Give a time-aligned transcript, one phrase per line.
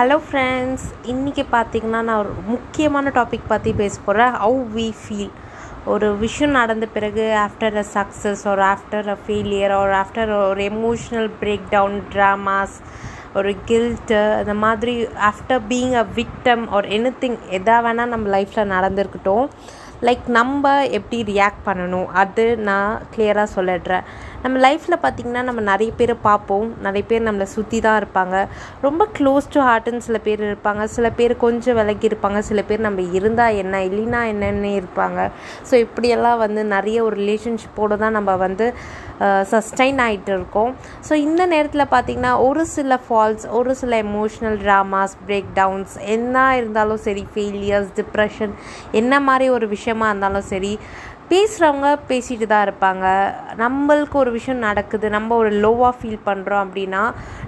[0.00, 5.32] Hello friends இன்றைக்கி பார்த்தீங்கன்னா நான் ஒரு முக்கியமான டாபிக் பற்றி பேச போகிறேன் ஹவு வி ஃபீல்
[5.84, 11.28] ஒரு விஷயம் நடந்த பிறகு ஆஃப்டர் அ சக்ஸஸ் ஒரு ஆஃப்டர் அ ஃபெயிலியர் ஒரு ஆஃப்டர் ஒரு எமோஷ்னல்
[11.40, 12.76] பிரேக் டவுன் ட்ராமாஸ்
[13.34, 14.94] ஒரு கில்ட்டு அந்த மாதிரி
[15.30, 19.46] ஆஃப்டர் பீங் அ விக்டம் ஒரு எனி திங் எதாக வேணால் நம்ம லைஃப்பில் நடந்திருக்கட்டும்.
[20.06, 22.08] லைக் நம்ம எப்படி ரியாக்ட் பண்ணணும்?
[22.22, 24.04] அது நான் கிளியராக சொல்லிடுறேன்.
[24.42, 26.68] நம்ம லைஃப்பில் பார்த்திங்கன்னா நம்ம நிறைய பேர் பார்ப்போம்.
[26.86, 28.36] நிறைய பேர் நம்மளை சுற்றி தான் இருப்பாங்க.
[28.86, 30.84] ரொம்ப க்ளோஸ் டு ஹார்ட்டுன்னு சில பேர் இருப்பாங்க.
[30.96, 32.40] சில பேர் கொஞ்சம் விலகி இருப்பாங்க.
[32.50, 35.20] சில பேர் நம்ம இருந்தால் என்ன இல்லைனா என்னன்னு இருப்பாங்க.
[35.70, 38.68] ஸோ இப்படியெல்லாம் வந்து நிறைய ஒரு ரிலேஷன்ஷிப்போடு தான் நம்ம வந்து
[39.52, 40.70] சஸ்டைன் ஆகிட்டு இருக்கோம்.
[41.08, 47.02] ஸோ இந்த நேரத்தில் பார்த்திங்கன்னா ஒரு சில ஃபால்ஸ் ஒரு சில எமோஷ்னல் ட்ராமாஸ் பிரேக் டவுன்ஸ் என்ன இருந்தாலும்
[47.06, 48.54] சரி ஃபெயிலியர்ஸ் டிப்ரெஷன்
[49.00, 50.72] என்ன மாதிரி ஒரு விஷயமா இருந்தாலும் சரி
[51.30, 53.06] பேசுகிறவங்க பேசிட்டு தான் இருப்பாங்க.
[53.62, 57.02] நம்மளுக்கு ஒரு விஷயம் நடக்குது நம்ம ஒரு லோவாக ஃபீல் பண்ணுறோம் அப்படின்னா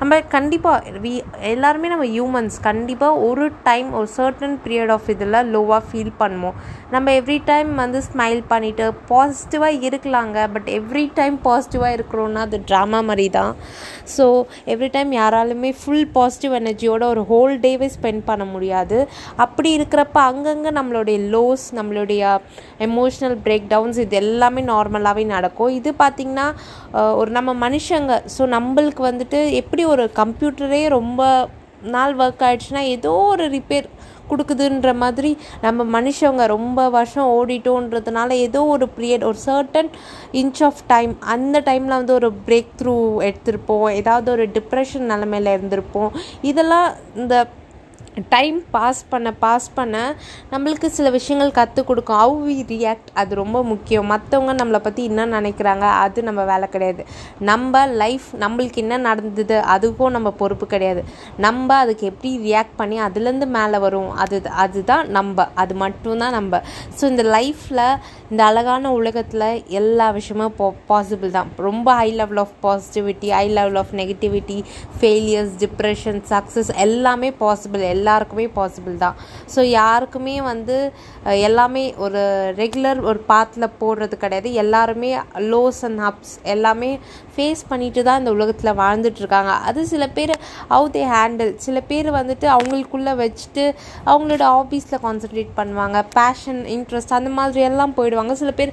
[0.00, 1.12] நம்ம கண்டிப்பாக வி
[1.52, 6.56] எல்லாருமே நம்ம ஹியூமன்ஸ் கண்டிப்பாக ஒரு டைம் ஒரு சர்டன் பீரியட் ஆஃப் இதில் லோவாக ஃபீல் பண்ணுவோம்.
[6.94, 13.00] நம்ம எவ்ரி டைம் வந்து ஸ்மைல் பண்ணிவிட்டு பாசிட்டிவாக இருக்கலாங்க பட் எவ்ரி டைம் பாசிட்டிவாக இருக்கிறோன்னா அது ட்ராமா
[13.10, 13.52] மாதிரி தான்.
[14.16, 14.26] ஸோ
[14.74, 19.00] எவ்ரி டைம் யாராலுமே ஃபுல் பாசிட்டிவ் எனர்ஜியோட ஒரு ஹோல் டேவே ஸ்பெண்ட் பண்ண முடியாது.
[19.46, 22.22] அப்படி இருக்கிறப்ப அங்கங்கே நம்மளுடைய லோஸ் நம்மளுடைய
[22.88, 25.72] எமோஷ்னல் பிரேக் டவுன்ஸ் இது எல்லாமே நார்மலாகவே நடக்கும்.
[25.78, 26.48] இது பார்த்திங்கன்னா
[27.20, 31.22] ஒரு நம்ம மனுஷங்க ஸோ நம்மளுக்கு வந்துட்டு எப்படி ஒரு கம்ப்யூட்டரே ரொம்ப
[31.94, 33.86] நாள் ஒர்க் ஆகிடுச்சுன்னா ஏதோ ஒரு ரிப்பேர்
[34.30, 35.30] கொடுக்குதுன்ற மாதிரி
[35.64, 39.88] நம்ம மனுஷங்க ரொம்ப வருஷம் ஓடிட்டோன்றதுனால ஏதோ ஒரு பீரியட் ஒரு சர்டன்
[40.40, 42.96] இன்ச் ஆஃப் டைம் அந்த டைமில் வந்து ஒரு பிரேக் த்ரூ
[43.28, 43.86] எடுத்திருப்போம்.
[44.00, 46.10] ஏதாவது ஒரு டிப்ரெஷன் நிலமையில இருந்திருப்போம்.
[46.50, 46.88] இதெல்லாம்
[47.22, 47.36] இந்த
[48.34, 49.96] டைம் பாஸ் பண்ண பாஸ் பண்ண
[50.52, 52.18] நம்மளுக்கு சில விஷயங்கள் கற்றுக் கொடுக்கும்.
[52.22, 54.06] ஹவு வி ரியாக்ட் அது ரொம்ப முக்கியம்.
[54.12, 57.04] மற்றவங்க நம்மளை பற்றி என்ன நினைக்கிறாங்க அது நம்ம வேலை கிடையாது.
[57.50, 61.04] நம்ம லைஃப் நம்மளுக்கு என்ன நடந்தது அதுக்கும் நம்ம பொறுப்பு கிடையாது.
[61.46, 64.10] நம்ம அதுக்கு எப்படி ரியாக்ட் பண்ணி அதுலேருந்து மேலே வரும்?
[64.24, 65.48] அது அதுதான் நம்ம.
[65.64, 66.62] அது மட்டும்தான் நம்ம.
[66.98, 67.84] ஸோ இந்த லைஃப்பில்
[68.30, 69.46] இந்த அழகான உலகத்தில்
[69.80, 71.50] எல்லா விஷயமும் பா பாசிபிள் தான்.
[71.66, 74.58] ரொம்ப high level of positivity high level of negativity
[75.00, 79.16] failures depression success எல்லாமே பாசிபிள் எல்லாருக்குமே பாசிபிள் தான்.
[79.54, 80.76] ஸோ யாருக்குமே வந்து
[81.46, 82.20] எல்லாமே ஒரு
[82.60, 84.48] ரெகுலர் ஒரு பாத்தில் போடுறது கிடையாது.
[84.62, 85.10] எல்லாருமே
[85.52, 86.90] லோஸ் அண்ட் அப்ஸ் எல்லாமே
[87.34, 90.32] ஃபேஸ் பண்ணிட்டு தான் இந்த உலகத்தில் வாழ்ந்துட்டுருக்காங்க அது சில பேர்
[90.72, 93.64] ஹவு தே ஹேண்டில் சில பேர் வந்துட்டு அவங்களுக்குள்ளே வச்சுட்டு
[94.10, 95.98] அவங்களோட ஆஃபீஸில் கான்சன்ட்ரேட் பண்ணுவாங்க.
[96.18, 98.34] பேஷன் இன்ட்ரெஸ்ட் அந்த மாதிரி எல்லாம் போயிடுவாங்க.
[98.42, 98.72] சில பேர்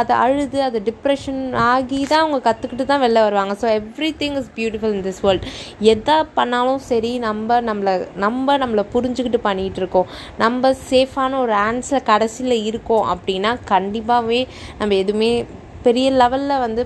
[0.00, 3.56] அதை அழுது அது டிப்ரெஷன் ஆகி தான் அவங்க கற்றுக்கிட்டு தான் வெளில வருவாங்க.
[3.62, 3.68] So
[4.22, 5.48] everything is beautiful in this world
[5.94, 7.94] எதை பண்ணாலும் சரி நம்ம நம்மளை
[8.26, 10.10] நம்ம நம்மளை புரிஞ்சுக்கிட்டு பண்ணிகிட்டு இருக்கோம்
[10.44, 14.42] நம்ம சேஃபான ஒரு ஆன்சர் கடைசியில் இருக்கோம் அப்படின்னா கண்டிப்பாகவே
[14.82, 15.32] நம்ம எதுவுமே
[15.88, 16.84] பெரிய லெவலில் வந்து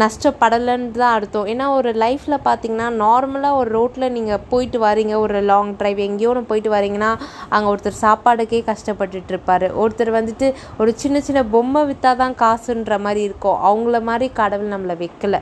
[0.00, 1.46] நஷ்டப்படலைன்னு தான் அர்த்தம்.
[1.52, 5.14] ஏன்னா ஒரு லைஃப்பில் பார்த்தீங்கன்னா நார்மலாக ஒரு ரோட்டில் நீங்கள் போயிட்டு வரீங்க.
[5.24, 7.10] ஒரு லாங் ட்ரைவ் எங்கேயோ ஒன்று போயிட்டு வரீங்கன்னா
[7.54, 10.48] அங்கே ஒருத்தர் சாப்பாடுக்கே கஷ்டப்பட்டுட்டு இருப்பார் ஒருத்தர் வந்துட்டு
[10.82, 13.58] ஒரு சின்ன சின்ன பொம்மை விற்றா தான் காசுன்ற மாதிரி இருக்கும்.
[13.70, 15.40] அவங்கள மாதிரி கடவுள் நம்மளை வைக்கலை.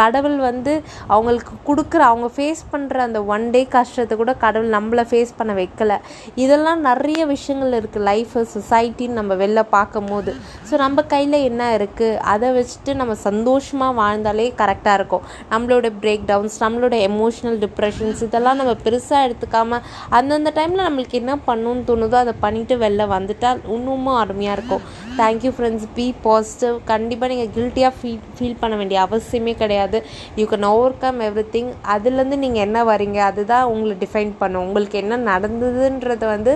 [0.00, 0.72] கடவுள் வந்து
[1.14, 5.98] அவங்களுக்கு கொடுக்குற அவங்க ஃபேஸ் பண்ணுற அந்த ஒன் டே கஷ்டத்தை கூட கடவுள் நம்மளை ஃபேஸ் பண்ண வைக்கலை.
[6.44, 10.34] இதெல்லாம் நிறைய விஷயங்கள் இருக்குது லைஃபு சொசைட்டின்னு நம்ம வெளில பார்க்கும் போது
[10.68, 15.24] ஸோ நம்ம கையில் என்ன இருக்குது அதை வச்சுட்டு நம்ம சந்தோஷமாக வாழ்ந்தாலே கரெக்டாக இருக்கும்.
[15.52, 19.84] நம்மளோட பிரேக் டவுன்ஸ் நம்மளோட எமோஷ்னல் டிப்ரெஷன்ஸ் இதெல்லாம் நம்ம பெருசாக எடுத்துக்காமல்
[20.18, 24.82] அந்தந்த டைமில் நம்மளுக்கு என்ன பண்ணணும்னு தோணுதோ அதை பண்ணிவிட்டு வெளில வந்துட்டால் இன்னமும் அருமையாக இருக்கும்.
[25.20, 30.00] தேங்க்யூ ஃப்ரெண்ட்ஸ் பி பாசிட்டிவ் கண்டிப்பாக நீங்கள் கில்ட்டியாக ஃபீல் ஃபீல் பண்ண வேண்டிய அவசியமே கிடையாது.
[30.40, 33.20] You can overcome everything அதுலேருந்து நீங்கள் என்ன வரீங்க?
[33.30, 34.66] அதுதான் உங்களை டிஃபைன் பண்ணும்.
[34.68, 36.54] உங்களுக்கு என்ன நடந்ததுன்றதை வந்து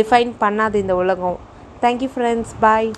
[0.00, 1.38] டிஃபைன் பண்ணாது இந்த உலகம்.
[1.82, 2.90] Thank you friends bye